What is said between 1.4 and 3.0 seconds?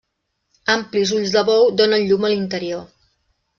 bou donen llum a l'interior.